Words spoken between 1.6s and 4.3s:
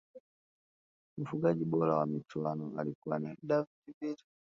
bora wa michuano alikuwa ni david villa